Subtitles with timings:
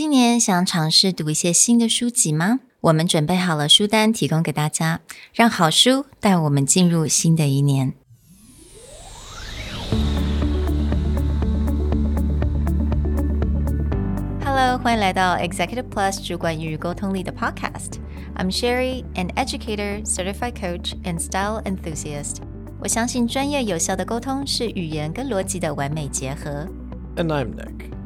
[0.00, 2.61] 今年想尝试读一些新的书籍吗？
[2.79, 5.01] 我们准备好了书单提供给大家，
[5.33, 7.91] 让好书带我们进入新的一年。
[14.45, 22.37] Hello，欢迎来到 Executive Plus 主管与沟通力的 Podcast。I'm Sherry, an educator, certified coach, and style enthusiast。
[22.79, 26.65] 我相信专业有效的沟通是语言跟逻辑的完美结合。
[27.17, 27.91] And I'm Nick,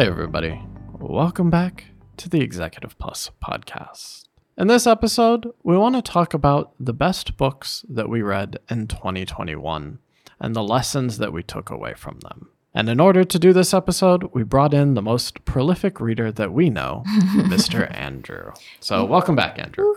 [0.00, 0.58] Hey, everybody.
[0.98, 4.28] Welcome back to the Executive Plus podcast.
[4.56, 8.86] In this episode, we want to talk about the best books that we read in
[8.86, 9.98] 2021
[10.40, 12.48] and the lessons that we took away from them.
[12.72, 16.54] And in order to do this episode, we brought in the most prolific reader that
[16.54, 17.02] we know,
[17.34, 17.94] Mr.
[17.94, 18.52] Andrew.
[18.80, 19.94] So, welcome back, Andrew.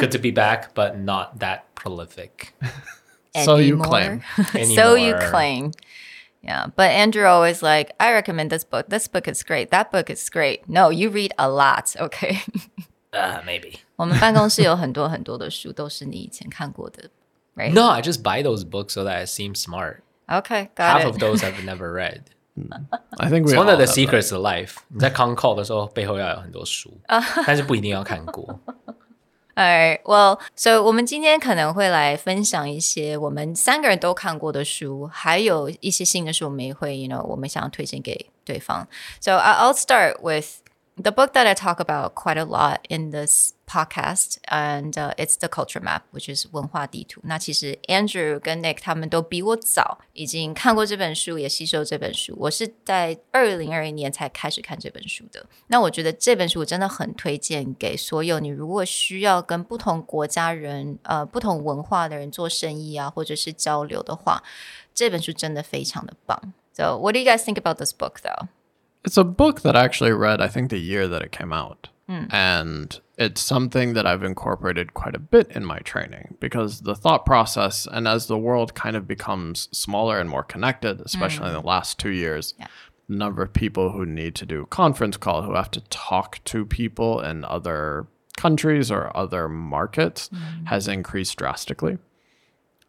[0.00, 2.54] Good to be back, but not that prolific.
[3.42, 3.86] So you Anymore.
[3.86, 4.22] claim.
[4.76, 5.72] so you claim.
[6.43, 8.87] Yeah, but Andrew always like, I recommend this book.
[8.87, 9.71] This book is great.
[9.71, 10.61] That book is great.
[10.69, 11.95] No, you read a lot.
[11.99, 12.39] Okay.
[13.11, 13.79] Uh, maybe.
[13.97, 17.09] 我们办公室有很多很多的书，都是你以前看过的，
[17.55, 17.73] right?
[17.73, 19.97] No, I just buy those books so that I seem smart.
[20.27, 21.07] Okay, got Half it.
[21.07, 22.21] of those I've never read.
[23.17, 23.93] I think we It's one all of the have that.
[23.93, 24.77] secrets of life.
[24.89, 26.97] 你在 con call 的时候，背后要有很多书，
[27.45, 28.59] 但是不一定要看过。
[29.56, 38.88] Alright, well, so 我们今天可能会来分享一些我们三个人都看过的书，还有一些新的书，我们也会，you know，我们想要推荐给对方。
[39.20, 40.63] So I- I'll start with
[41.01, 45.37] the book that I talk about quite a lot in this podcast, and uh, it's
[45.37, 47.21] the Culture Map, which is 文化地图。
[47.23, 52.35] 那其实 Andrew 跟 Nick 他们都比我早，已经看过这本书，也吸收这本书。
[52.37, 55.45] 我是在二零二一年才开始看这本书的。
[55.67, 64.43] 那我觉得这本书我真的很推荐给所有你如果需要跟不同国家人、呃不同文化的人做生意啊，或者是交流的话，
[64.93, 66.53] 这本书真的非常的棒。
[66.73, 68.47] So, what do you guys think about this book, though?
[69.04, 71.88] It's a book that I actually read, I think, the year that it came out.
[72.08, 72.24] Hmm.
[72.30, 77.24] And it's something that I've incorporated quite a bit in my training because the thought
[77.24, 81.60] process, and as the world kind of becomes smaller and more connected, especially in hmm.
[81.60, 82.54] the last two years,
[83.08, 86.66] the number of people who need to do conference call, who have to talk to
[86.66, 90.66] people in other countries or other markets, hmm.
[90.66, 91.98] has increased drastically.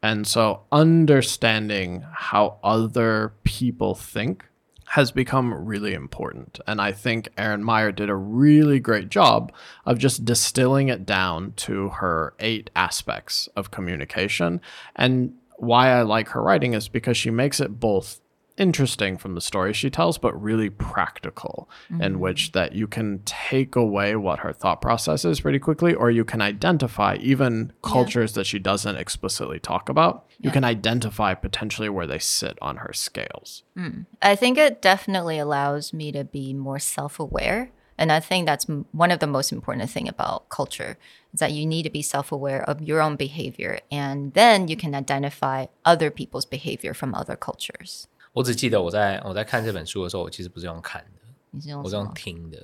[0.02, 4.46] And so understanding how other people think
[4.90, 6.60] has become really important.
[6.68, 9.52] And I think Erin Meyer did a really great job
[9.86, 14.62] of just distilling it down to her eight aspects of communication.
[14.96, 18.20] And why I like her writing is because she makes it both
[18.58, 22.20] interesting from the story she tells, but really practical, in mm-hmm.
[22.20, 26.24] which that you can take away what her thought process is pretty quickly, or you
[26.24, 30.26] can identify even cultures that she doesn't explicitly talk about.
[30.40, 33.64] You can identify potentially where they sit on her scales.
[33.78, 34.06] Mm.
[34.22, 37.72] I think it definitely allows me to be more self-aware.
[37.98, 40.98] And I think that's one of the most important thing about culture
[41.34, 44.94] is that you need to be self-aware of your own behavior and then you can
[44.94, 48.08] identify other people's behavior from other cultures.
[48.36, 52.14] 我只记得我在我在看这本书的时候，我其实不是用看的，你是用我是用？
[52.14, 52.58] 听的。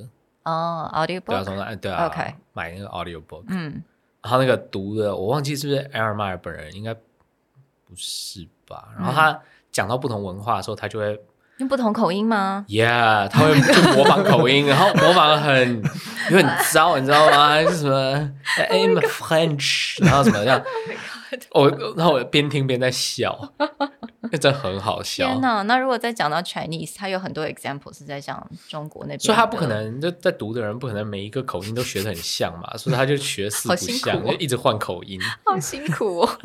[0.43, 1.43] 哦对啊，，audiobook。
[1.43, 3.81] 从那对啊 OK 买那个 audio book，嗯，
[4.21, 8.89] 然后那个读的我忘记是不是 Aaron Meyer 本人，应该不是吧？
[8.97, 9.39] 然后他
[9.71, 11.19] 讲到不同文化的时候，他就会
[11.57, 15.83] 用不同口音吗？Yeah，他会就模仿口音，然后模仿得很
[16.31, 17.61] 有点糟，你知道吗？
[17.61, 20.59] 就是什么 I'm French，然后什么这样，
[21.53, 23.90] 我然后我边听边在笑，那
[24.37, 25.41] 真的很好笑天。
[25.41, 25.61] 哪！
[25.63, 35.19] 那如果再讲到 Chinese，它有很多 example 是在讲中国那边，所以他不可能就在读的人不可能每一个口音都学的很像嘛， 所以他就学四不像，哦就一直换口音。
[35.45, 36.29] 好辛苦哦。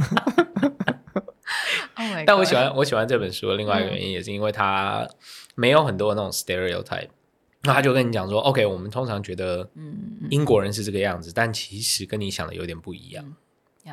[1.96, 5.08] oh 但我喜欢我喜欢这本书的另外一个原因，也是因为它
[5.54, 7.08] 没有很多那种 stereotype。
[7.62, 13.24] 那他就跟你讲说，OK，我们通常觉得嗯英国人是这个样子，但其实跟你想的有点不一样。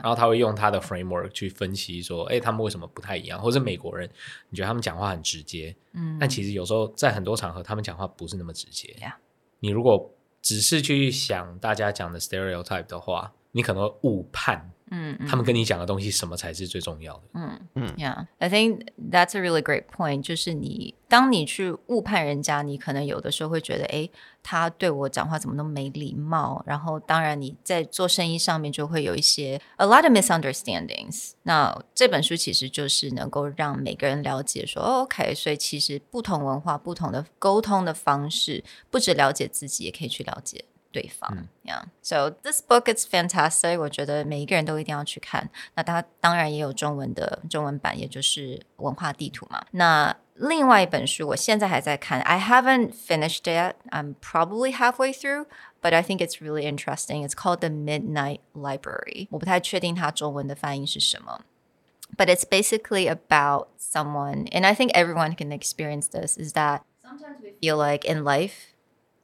[0.01, 3.39] 然后他会用他的 framework 去分析说，哎，他们为什么不太一样？
[3.39, 4.09] 或者美国人，
[4.49, 8.95] 你觉得他们讲话很直接，嗯，但其实有时候在很多场合，他们讲话不是那么直接。
[9.59, 10.11] 你如果
[10.41, 17.21] 只是去想大家讲的 stereotype 的话，你可能会误判嗯，他们跟你讲的东西什么才是最重要的？
[17.33, 20.21] 嗯嗯，Yeah，I think that's a really great point。
[20.21, 24.07] 就是你当你去误判人家，你可能有的时候会觉得，哎，
[24.43, 26.63] 他对我讲话怎么那么没礼貌？
[26.67, 31.31] 然后当然你在做生意上面就会有一些 a lot of misunderstandings。
[31.41, 40.63] 那这本书其实就是能够让每个人了解说，OK，所以其实不同文化、不同的沟通的方式，不止了解自己，也可以去了解。
[40.92, 41.84] 对方，Yeah.
[42.02, 43.78] So this book is fantastic.
[43.78, 45.50] 我觉得每一个人都一定要去看。
[45.74, 49.64] 那它当然也有中文的中文版，也就是文化地图嘛。
[49.72, 52.20] 那另外一本书，我现在还在看。
[52.22, 53.76] I haven't finished it.
[53.90, 55.46] I'm probably halfway through,
[55.82, 57.26] but I think it's really interesting.
[57.26, 59.28] It's called The Midnight Library.
[59.30, 61.42] 我不太确定它中文的翻译是什么。
[62.16, 67.50] But it's basically about someone, and I think everyone can experience this, is that sometimes we
[67.60, 68.71] feel like in life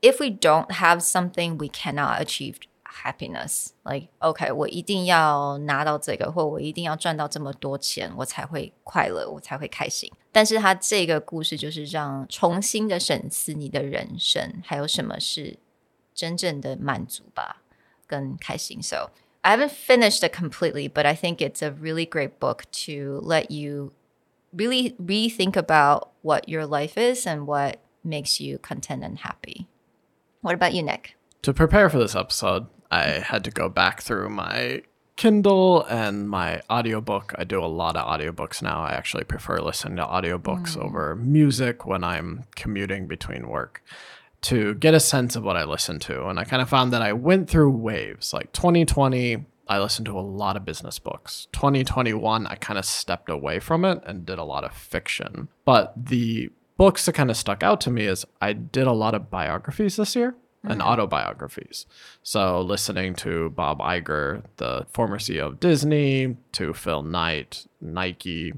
[0.00, 3.70] if we don't have something, we cannot achieve happiness.
[3.84, 10.10] Like, OK，我一定要拿到这个，或我一定要赚到这么多钱，我才会快乐，我才会开心。
[10.30, 15.58] 但是他这个故事就是让重新的审视你的人生，还有什么是
[16.14, 17.62] 真正的满足吧，
[18.06, 18.82] 跟开心。
[18.82, 23.50] So I haven't finished it completely, but I think it's a really great book to let
[23.50, 23.92] you
[24.52, 29.66] really rethink about what your life is and what makes you content and happy.
[30.41, 31.15] What about you, Nick?
[31.43, 34.83] To prepare for this episode, I had to go back through my
[35.15, 37.33] Kindle and my audiobook.
[37.37, 38.81] I do a lot of audiobooks now.
[38.81, 40.83] I actually prefer listening to audiobooks mm.
[40.83, 43.83] over music when I'm commuting between work
[44.43, 46.27] to get a sense of what I listen to.
[46.27, 48.33] And I kind of found that I went through waves.
[48.33, 51.47] Like 2020, I listened to a lot of business books.
[51.51, 55.49] 2021, I kind of stepped away from it and did a lot of fiction.
[55.65, 59.13] But the books that kind of stuck out to me is I did a lot
[59.13, 60.71] of biographies this year mm-hmm.
[60.71, 61.85] and autobiographies.
[62.23, 68.53] So listening to Bob Iger, the former CEO of Disney, to Phil Knight, Nike,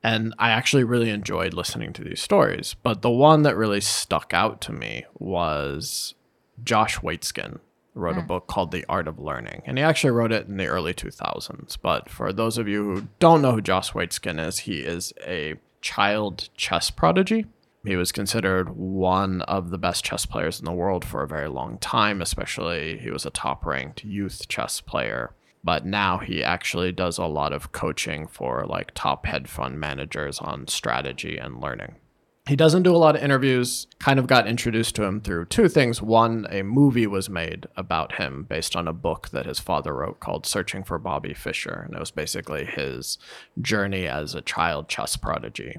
[0.00, 2.76] and I actually really enjoyed listening to these stories.
[2.84, 6.14] But the one that really stuck out to me was
[6.62, 7.58] Josh Waitzkin
[7.94, 8.22] wrote mm.
[8.22, 9.62] a book called The Art of Learning.
[9.66, 11.76] And he actually wrote it in the early 2000s.
[11.82, 15.54] But for those of you who don't know who Josh Waitzkin is, he is a
[15.80, 17.46] child chess prodigy.
[17.86, 21.48] He was considered one of the best chess players in the world for a very
[21.48, 25.34] long time, especially he was a top ranked youth chess player.
[25.62, 30.40] But now he actually does a lot of coaching for like top hedge fund managers
[30.40, 31.94] on strategy and learning.
[32.48, 35.68] He doesn't do a lot of interviews, kind of got introduced to him through two
[35.68, 36.02] things.
[36.02, 40.18] One, a movie was made about him based on a book that his father wrote
[40.18, 41.84] called Searching for Bobby Fischer.
[41.86, 43.18] And it was basically his
[43.60, 45.76] journey as a child chess prodigy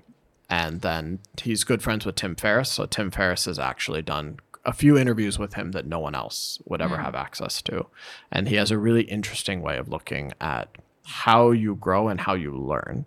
[0.49, 2.71] and then he's good friends with Tim Ferriss.
[2.71, 6.61] So Tim Ferriss has actually done a few interviews with him that no one else
[6.65, 7.03] would ever mm.
[7.03, 7.87] have access to.
[8.31, 10.69] And he has a really interesting way of looking at
[11.05, 13.05] how you grow and how you learn.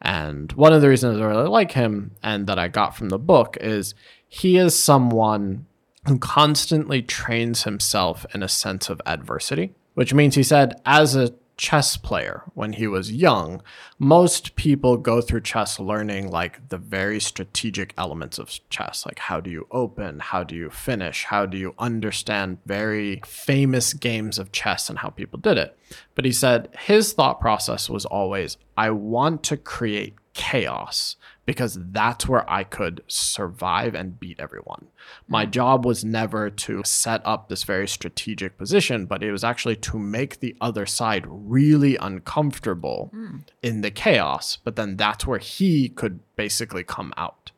[0.00, 3.18] And one of the reasons I really like him and that I got from the
[3.18, 3.94] book is
[4.26, 5.66] he is someone
[6.08, 11.32] who constantly trains himself in a sense of adversity, which means he said, as a
[11.62, 13.62] chess player when he was young,
[13.96, 19.06] most people go through chess learning like the very strategic elements of chess.
[19.06, 20.18] Like, how do you open?
[20.18, 21.22] How do you finish?
[21.22, 25.78] How do you understand very famous games of chess and how people did it?
[26.16, 32.28] But he said his thought process was always I want to create chaos because that's
[32.28, 34.86] where I could survive and beat everyone.
[35.26, 35.50] My mm.
[35.50, 39.98] job was never to set up this very strategic position, but it was actually to
[39.98, 43.44] make the other side really uncomfortable mm.
[43.62, 44.58] in the chaos.
[44.62, 47.50] But then that's where he could basically come out.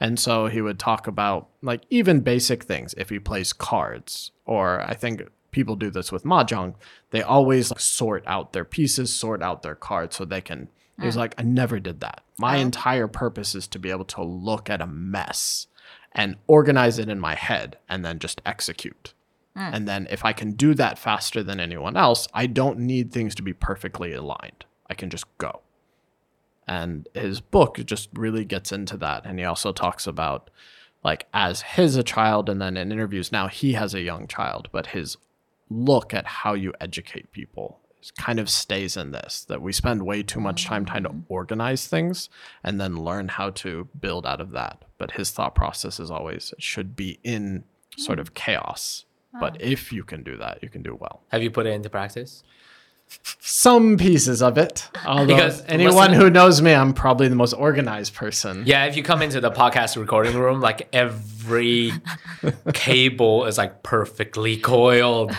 [0.00, 4.80] And so he would talk about like even basic things if he plays cards, or
[4.80, 6.74] I think people do this with mahjong.
[7.10, 10.68] They always like, sort out their pieces, sort out their cards so they can
[11.00, 12.22] he was like, I never did that.
[12.38, 12.60] My oh.
[12.60, 15.66] entire purpose is to be able to look at a mess
[16.12, 19.14] and organize it in my head and then just execute.
[19.56, 19.74] Mm.
[19.74, 23.34] And then if I can do that faster than anyone else, I don't need things
[23.36, 24.66] to be perfectly aligned.
[24.88, 25.62] I can just go.
[26.66, 29.24] And his book just really gets into that.
[29.24, 30.50] And he also talks about
[31.02, 34.68] like as his a child and then in interviews now he has a young child,
[34.70, 35.16] but his
[35.70, 40.04] look at how you educate people It kind of stays in this that we spend
[40.04, 42.28] way too much time trying to organize things
[42.64, 44.84] and then learn how to build out of that.
[44.98, 47.64] But his thought process is always it should be in
[47.96, 48.34] sort of hmm.
[48.34, 49.04] chaos.
[49.38, 49.60] But ah.
[49.60, 51.22] if you can do that, you can do well.
[51.28, 52.42] Have you put it into practice?
[53.40, 54.88] Some pieces of it.
[55.06, 58.62] Although Because anyone listen- who knows me, I'm probably the most organized person.
[58.66, 61.92] Yeah, if you come into the podcast recording room, like every
[62.72, 65.32] cable is like perfectly coiled,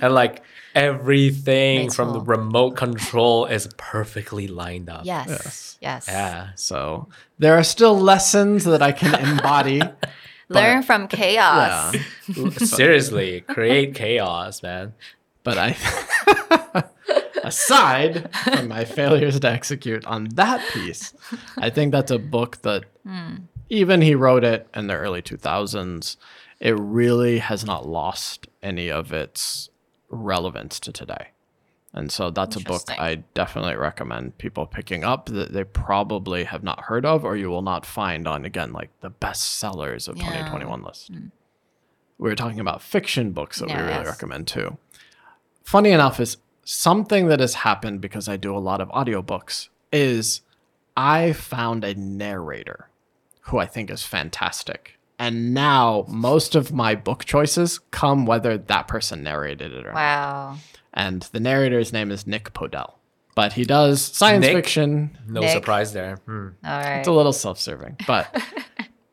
[0.00, 0.42] and like
[0.74, 5.04] everything from the remote control is perfectly lined up.
[5.04, 5.76] Yes.
[5.80, 6.06] Yes.
[6.08, 6.48] Yeah.
[6.56, 7.08] So
[7.38, 9.82] there are still lessons that I can embody.
[10.48, 11.94] Learn from chaos.
[12.28, 12.50] yeah.
[12.58, 14.92] Seriously, create chaos, man.
[15.44, 16.84] But I,
[17.44, 21.14] aside from my failures to execute on that piece,
[21.56, 23.36] I think that's a book that hmm.
[23.68, 26.16] even he wrote it in the early 2000s,
[26.60, 29.68] it really has not lost any of its
[30.08, 31.28] relevance to today.
[31.94, 36.62] And so that's a book I definitely recommend people picking up that they probably have
[36.62, 40.16] not heard of or you will not find on, again, like the best sellers of
[40.16, 40.24] Yeah.
[40.24, 41.08] 2021 list.
[41.08, 41.26] Hmm.
[42.16, 44.78] We were talking about fiction books that we really recommend too.
[45.64, 50.42] Funny enough, is something that has happened because I do a lot of audiobooks is
[50.96, 52.88] I found a narrator
[53.42, 54.98] who I think is fantastic.
[55.18, 59.94] And now most of my book choices come whether that person narrated it or not.
[59.94, 60.56] Wow.
[60.92, 62.94] And the narrator's name is Nick Podehl.
[63.34, 64.54] But he does science Nick?
[64.54, 65.16] fiction.
[65.26, 65.50] No Nick.
[65.50, 66.16] surprise there.
[66.26, 66.48] Hmm.
[66.64, 66.98] All right.
[66.98, 68.42] It's a little self-serving, but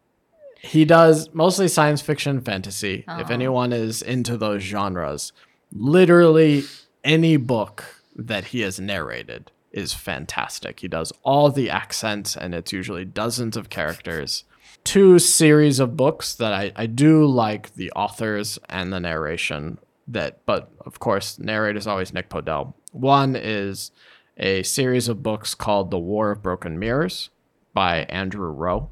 [0.61, 3.05] he does mostly science fiction, fantasy.
[3.07, 5.31] If anyone is into those genres,
[5.71, 6.63] literally
[7.03, 10.79] any book that he has narrated is fantastic.
[10.79, 14.43] He does all the accents, and it's usually dozens of characters.
[14.83, 20.43] Two series of books that I, I do like the authors and the narration that
[20.45, 22.73] but of course narrator is always Nick Podehl.
[22.91, 23.91] One is
[24.37, 27.29] a series of books called The War of Broken Mirrors
[27.73, 28.89] by Andrew Rowe.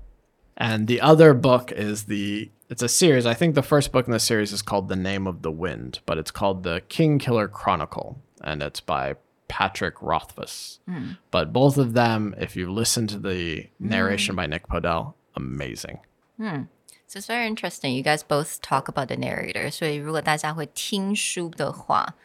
[0.55, 3.25] And the other book is the it's a series.
[3.25, 5.99] I think the first book in the series is called The Name of the Wind,
[6.05, 9.15] but it's called The Kingkiller Chronicle, and it's by
[9.47, 10.79] Patrick Rothfuss.
[10.89, 11.17] Mm.
[11.31, 13.89] But both of them, if you listen to the hmm.
[13.89, 14.37] narration mm.
[14.37, 15.99] by Nick Podehl, amazing.
[16.39, 16.67] Mm.
[17.07, 17.95] So it's very interesting.
[17.95, 19.71] You guys both talk about the narrator.
[19.71, 22.15] So 所以如果大家会听书的话，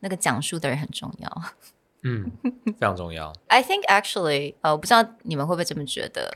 [0.00, 1.42] 那个讲述的人很重要。
[2.04, 2.32] 嗯，
[2.64, 3.32] 非常重要。
[3.48, 6.34] I think actually，呃，我不知道你们会不会这么觉得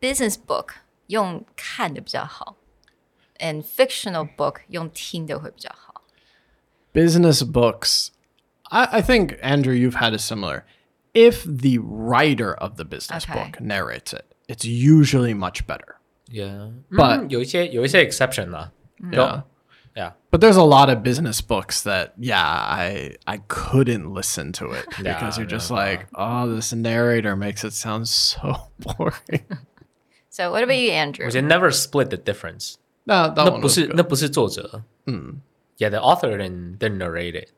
[0.00, 0.68] ，business book
[1.08, 2.56] 用看的比较好。
[3.39, 6.03] ，and fictional book 用听的会比较好。
[6.93, 8.09] business books
[8.71, 10.63] I, I think andrew you've had a similar
[11.13, 13.33] if the writer of the business Okay.
[13.33, 15.95] book narrates it it's usually much better
[16.31, 18.71] Yeah， But- 嗯有一些有一些 exception 啦。
[19.11, 19.43] yeah
[19.95, 20.13] Yeah.
[20.31, 24.85] but there's a lot of business books that yeah i i couldn't listen to it
[25.01, 29.45] Yeah, because you're just no, like oh this narrator makes it sound so boring
[30.29, 31.25] So what about you, Andrew？
[31.25, 32.75] 我觉得 never split the difference。
[33.05, 33.95] no that 那 one 不 was 是 good.
[33.95, 34.83] 那不是作者。
[35.05, 35.41] 嗯，
[35.77, 37.49] Yeah, the author didn't didn't narrate it,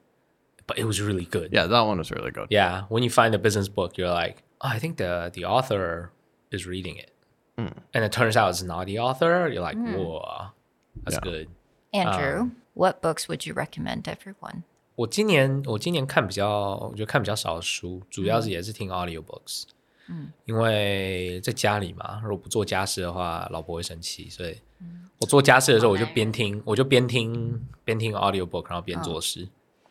[0.67, 1.49] but it was really good.
[1.51, 4.43] yeah that one was really good Yeah, when you find a business book, you're like,
[4.59, 6.11] oh, I think the the author
[6.51, 7.11] is reading it,
[7.57, 9.49] and it turns out it's not the author.
[9.49, 10.51] You're like, whoa,
[11.03, 11.21] that's Yeah.
[11.23, 11.47] good.
[11.93, 14.63] Andrew, what books would you recommend to everyone?
[14.95, 19.63] 我今年我今年看比较，我觉得看比较少的书，主要是也是听 audiobooks。
[20.07, 24.57] 嗯，因为在家里嘛，如果不做家事的话，老婆会生气，所以
[25.18, 29.48] 我做家事的时候，我就边听，我就边听边听 audiobook，然后边做事。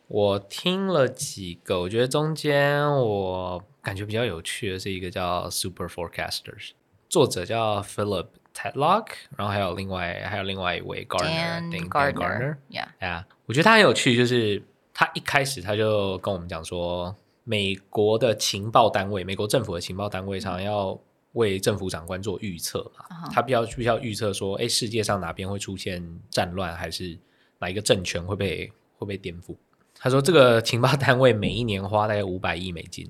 [0.08, 6.72] 我听了几个，我觉得中间我感觉比较有趣的是一个叫 Super Forecasters，
[7.10, 12.14] 作者叫 Philip Tedlock，然后还有另外还有另外一位 Gardner Dan Dan Gardner.
[12.14, 12.88] Gardner Yeah.
[13.00, 14.62] 哎呀，我觉得他很有趣，就是
[14.94, 21.00] 他一开始他就跟我们讲说，美国的情报单位，美国政府的情报单位常常要
[21.36, 27.18] 为政府长官做预测嘛，他必要必须要预测说，哎，世界上哪边会出现战乱，还是
[27.60, 29.56] 哪一个政权会被会被颠覆？
[29.98, 33.10] 他说这个情报单位每一年花大概五百亿美金，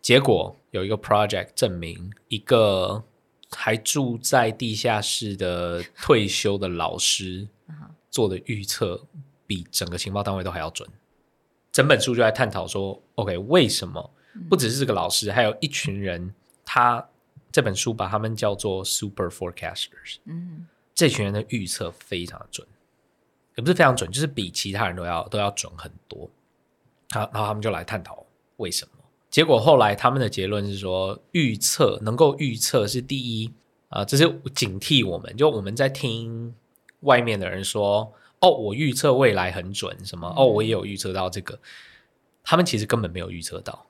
[0.00, 3.02] 结果有一个 project 证明一个
[3.50, 7.46] 还住在地下室的退休的老师
[8.10, 9.06] 做的预测
[9.46, 10.88] 比整个情报单位都还要准。
[11.72, 14.10] 整本书就在探讨说，OK，为什么
[14.48, 17.06] 不只是这个老师，还有一群人，他
[17.54, 22.66] 这本书把他们叫做 super forecasters，嗯，这群人的预测非常的准，
[23.54, 26.28] 也不是非常准，就是比其他人都要都要准很多。
[27.12, 28.90] 好，然后他们就来探讨为什么。
[29.30, 33.52] 结果后来他们的结论是说，预测能够预测是第一
[33.88, 36.52] 啊、这是警惕我们，就我们在听
[37.02, 41.56] 外面的人说，哦，我预测未来很准，什么哦，我也有预测到这个，
[42.42, 43.86] 他们其实根本没有预测到，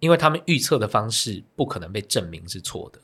[0.00, 3.00] 因为他们预测的方式不可能被证明是错的。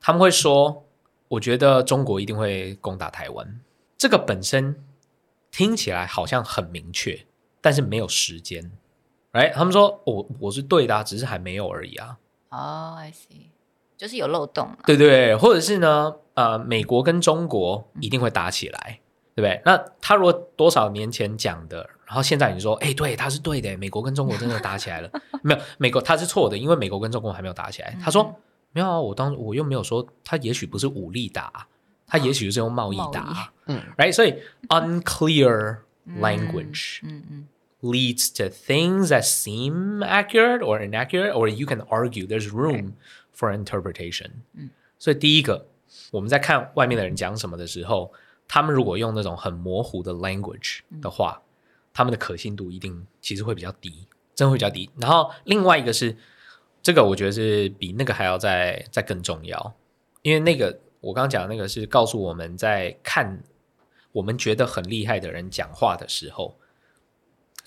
[0.00, 0.84] 他们会说，
[1.28, 3.60] 我觉得中国一定会攻打台湾，
[3.98, 4.82] 这个本身
[5.50, 7.26] 听起来好像很明确，
[7.60, 8.72] 但是没有时间
[9.32, 9.52] ，，right？
[9.52, 12.18] 他们说我我是对的、啊，只是还没有而已啊。
[12.48, 13.50] 哦、i see，
[13.96, 14.78] 就是有漏洞嘛。
[14.86, 19.00] 对对，或者是呢，呃，美国跟中国一定会打起来，
[19.34, 19.60] 对不对？
[19.64, 25.08] 那他如果多少年前讲的，然后现在你说，哎，对，他是对的，美国跟中国真的打起来了，
[25.44, 27.96] 没有，美国他是错的，因为美国跟中国还没有打起来。
[28.02, 28.34] 他说
[28.72, 31.68] 没有啊，我当我又没有说他也许不是武力打，
[32.08, 34.12] 他也许是用贸易打，嗯，right？
[34.12, 34.34] 所以
[34.68, 35.78] unclear
[36.18, 37.48] language，嗯嗯
[37.80, 42.94] leads to things that seem accurate or inaccurate, or you can argue there's room
[43.32, 44.30] for interpretation.
[44.54, 44.70] 嗯。
[44.98, 45.66] 所以第一个，
[46.10, 48.12] 我们在看外面的人讲什么的时候，
[48.48, 51.40] 他们如果用那种很模糊的 language 的话，
[51.92, 54.88] 他们的可信度一定其实会比较低，真的会比较低。
[54.98, 56.16] 然后另外一个是，
[56.82, 59.74] 这个我觉得是比那个还要再再更重要，
[60.22, 63.42] 因为那个我刚刚讲的那个是告诉我们在看
[64.12, 66.56] 我们觉得很厉害的人讲话的时候。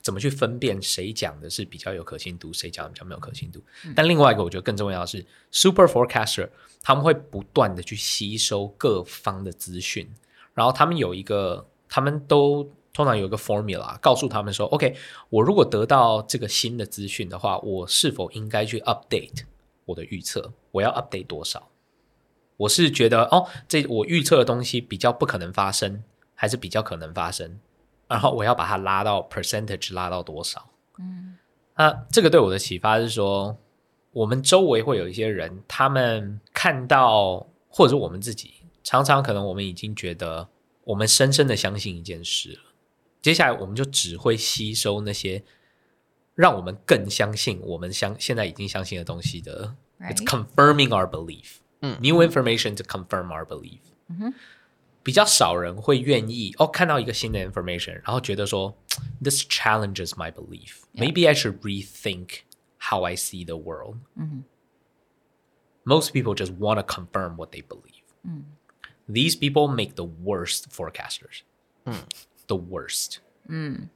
[0.02, 3.64] 怎么去分辨谁讲的是比较有可信度，谁讲的比较没有可信度？
[3.96, 6.50] 但另外一个我觉得更重要的是，super forecaster
[6.82, 10.06] 他们会不断的去吸收各方的资讯，
[10.54, 14.96] 然后他们有一个，他们都通常有一个 formula 告诉他们说，OK，
[15.30, 19.42] 我如果得到这个新的资讯的话，我是否应该去 update
[19.86, 20.54] 我的预测？
[20.72, 21.70] 我要 update 多少？
[22.56, 26.04] 我是觉得哦，这我预测的东西比较不可能发生，
[26.36, 27.60] 还是比较可能发生？
[28.08, 30.70] 然后我要把它拉到 percentage 拉到多少？
[31.00, 31.36] 嗯，
[31.76, 33.58] 那这个对我的启发是说，
[34.12, 40.48] 我们周围会有一些人，他们看到或者是我们自己，常常可能我们已经觉得
[40.84, 42.60] 我们深深的相信一件事了，
[43.23, 45.43] 接下来我们就只会吸收那些
[46.35, 49.77] 让我们更相信我们相现在已经相信的东西的。
[50.01, 51.57] It's confirming our belief.
[51.81, 53.81] New information to confirm our belief.
[55.03, 58.77] 比较少人会愿意哦，看到一个新的 information，然后觉得说，
[59.23, 60.83] this challenges my belief.
[60.95, 62.41] Maybe I should rethink
[62.79, 63.99] how I see the world.
[65.85, 68.05] Most people just want to confirm what they believe.
[69.09, 71.43] These people make the worst forecasters.
[72.48, 73.20] The worst.
[73.50, 73.90] Mm.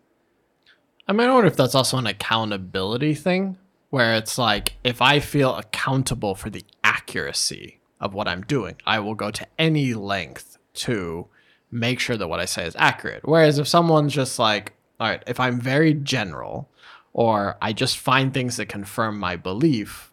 [1.07, 3.57] I mean, I wonder if that's also an accountability thing,
[3.89, 8.99] where it's like, if I feel accountable for the accuracy of what I'm doing, I
[8.99, 11.27] will go to any length to
[11.71, 13.21] make sure that what I say is accurate.
[13.23, 16.69] Whereas if someone's just like, all right, if I'm very general
[17.13, 20.11] or I just find things that confirm my belief,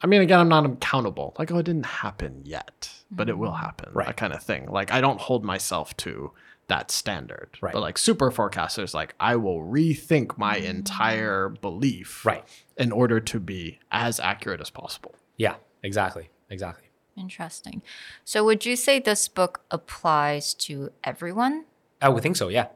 [0.00, 1.34] I mean, again, I'm not accountable.
[1.38, 3.40] Like, oh, it didn't happen yet, but it mm-hmm.
[3.42, 3.90] will happen.
[3.92, 4.06] Right.
[4.06, 4.66] That kind of thing.
[4.66, 6.32] Like, I don't hold myself to
[6.67, 7.49] that standard.
[7.61, 7.73] Right.
[7.73, 12.43] But like super forecasters, like I will rethink my entire belief Right.
[12.77, 15.15] in order to be as accurate as possible.
[15.37, 16.85] Yeah, exactly, exactly.
[17.17, 17.81] Interesting.
[18.23, 21.65] So would you say this book applies to everyone?
[22.01, 22.49] I would think so.
[22.49, 22.67] Yeah.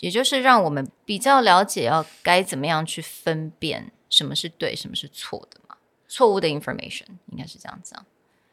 [0.00, 5.76] 也就是让我们比较了解要该怎么样去分辨什么是对，什么是错的嘛？
[6.08, 8.04] 错误的 information 应该是这样讲。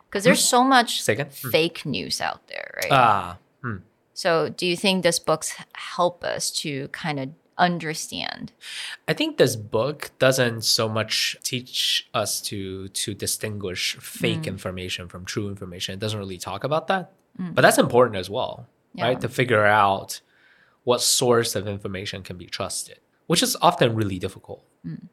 [0.10, 1.30] Because there's so much Say again?
[1.30, 2.92] fake news out there, right?
[2.92, 3.38] Ah,
[4.23, 8.53] so do you think these books help us to kind of understand?
[9.09, 14.55] I think this book doesn't so much teach us to to distinguish fake mm.
[14.55, 15.95] information from true information.
[15.95, 17.53] It doesn't really talk about that, mm.
[17.53, 19.21] but that's important as well, right?
[19.21, 20.21] To figure out
[20.85, 24.65] what source of information can be trusted, which is often really difficult.
[24.87, 25.09] Mm.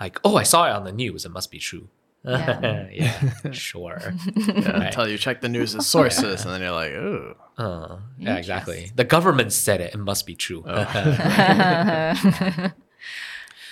[0.00, 1.88] Like, oh, I saw it on the news; it must be true.
[2.28, 2.88] Yeah.
[2.92, 4.00] yeah, sure.
[4.36, 7.34] Until you check the news sources, and then you're like, ooh.
[7.56, 8.92] Uh, yeah, exactly.
[8.94, 10.62] The government said it; it must be true.
[10.66, 10.84] Oh.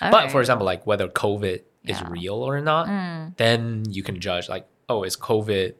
[0.01, 3.29] but for example, like whether COVID is real or not, hmm.
[3.37, 5.75] then you can judge like, oh, is COVID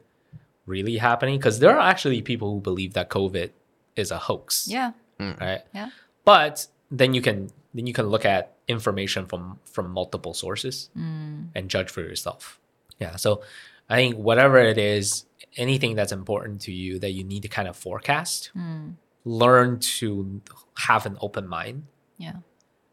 [0.65, 1.37] really happening?
[1.37, 3.49] Because there are actually people who believe that COVID
[3.95, 4.91] is a hoax, Yeah.
[5.19, 5.31] Hmm.
[5.39, 5.61] right?
[5.73, 5.89] Yeah.
[6.23, 11.45] But then you can then you can look at information from from multiple sources hmm.
[11.55, 12.59] and judge for yourself.
[12.99, 13.15] Yeah.
[13.15, 13.41] So
[13.89, 17.67] I think whatever it is, anything that's important to you that you need to kind
[17.67, 18.91] of forecast, hmm.
[19.25, 20.41] learn to
[20.77, 22.37] have an open mind Yeah.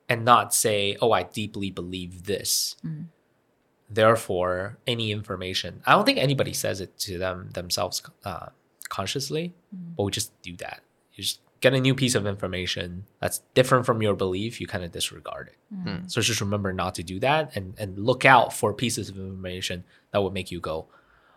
[0.08, 3.02] and not say, "Oh, I deeply believe this." Hmm.
[3.90, 8.48] Therefore, any information, I don't think anybody says it to them themselves uh,
[8.88, 9.92] consciously, hmm.
[9.96, 10.80] but we just do that.
[11.14, 14.83] You just get a new piece of information that's different from your belief, you kind
[14.83, 15.57] of disregard it.
[16.09, 19.83] So just remember not to do that, and and look out for pieces of information
[20.11, 20.87] that would make you go,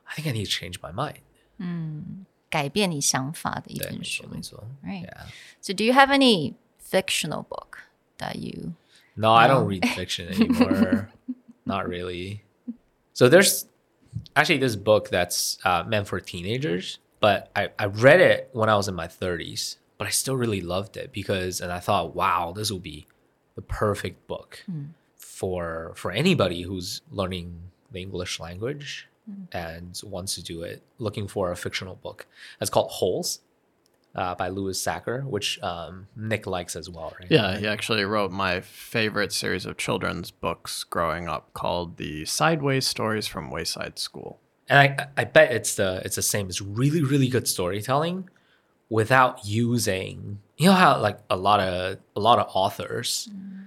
[0.08, 1.22] "I think I need to change my mind."
[2.50, 4.24] 改变你想法的一对，本书。
[4.30, 4.64] 没错，没错。
[4.84, 5.04] Right.
[5.06, 5.26] Yeah.
[5.60, 7.78] So do you have any fictional book
[8.18, 8.74] that you
[9.16, 11.08] No, I don't read fiction anymore.
[11.64, 12.40] Not really.
[13.14, 13.66] So there's
[14.34, 18.74] actually this book that's uh, meant for teenagers, but I, I read it when I
[18.76, 22.53] was in my 30s, but I still really loved it because, and I thought, wow,
[22.55, 23.07] this will be
[23.55, 24.63] the perfect book
[25.15, 27.59] for for anybody who's learning
[27.91, 29.07] the English language
[29.51, 32.27] and wants to do it, looking for a fictional book.
[32.61, 33.39] It's called Holes
[34.15, 37.29] uh, by Louis Sachar, which um, Nick likes as well, right?
[37.29, 42.87] Yeah, he actually wrote my favorite series of children's books growing up called the Sideways
[42.87, 44.39] Stories from Wayside School.
[44.69, 46.47] And I, I bet it's the it's the same.
[46.47, 48.29] It's really really good storytelling
[48.89, 53.63] without using you know how like a lot of a lot of authors mm-hmm.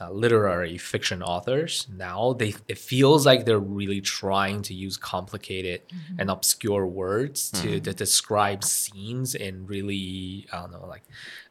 [0.00, 5.80] uh, literary fiction authors now they it feels like they're really trying to use complicated
[5.88, 6.20] mm-hmm.
[6.20, 7.90] and obscure words to, to mm-hmm.
[7.92, 11.02] describe scenes in really i don't know like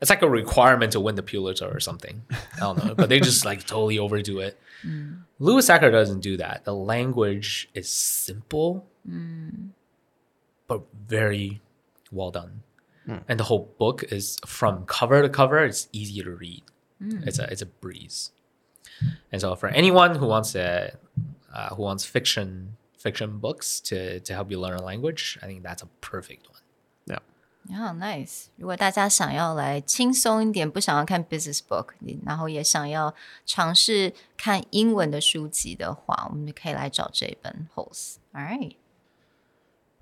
[0.02, 2.22] it's like a requirement to win the pulitzer or something.
[2.56, 4.60] I don't know but they just like totally overdo it.
[4.86, 5.22] Mm.
[5.40, 6.64] Louis Sachar doesn't do that.
[6.66, 9.70] The language is simple mm.
[10.68, 11.62] but very
[12.12, 12.62] well done
[13.29, 16.62] and the whole book is from cover to cover it's easy to read
[17.27, 18.31] it's a it's a breeze
[19.33, 20.92] and so for anyone who wants to
[21.55, 25.62] uh, who wants fiction fiction books to to help you learn a language i think
[25.62, 26.62] that's a perfect one
[27.07, 27.20] Yeah.
[27.68, 28.46] Yeah, nice。
[28.57, 31.88] 如果大家想要来轻松一点，不想要看 business book，
[32.25, 38.77] 然后也想要尝试看英文的书籍的话，我们可以来找这本 Holes。All right。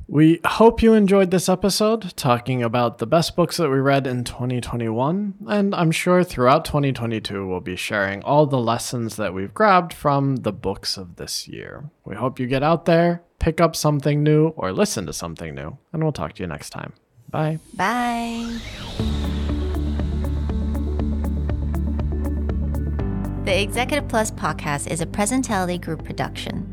[0.07, 4.25] We hope you enjoyed this episode talking about the best books that we read in
[4.25, 9.93] 2021, and I'm sure throughout 2022 we'll be sharing all the lessons that we've grabbed
[9.93, 11.89] from the books of this year.
[12.03, 15.77] We hope you get out there, pick up something new, or listen to something new,
[15.93, 16.93] and we'll talk to you next time.
[17.29, 17.59] Bye.
[17.73, 18.59] Bye.
[23.45, 26.72] The Executive Plus podcast is a Presentality Group production,